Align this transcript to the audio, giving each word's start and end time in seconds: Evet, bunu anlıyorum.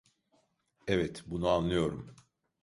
Evet, 0.87 1.23
bunu 1.25 1.49
anlıyorum. 1.49 2.15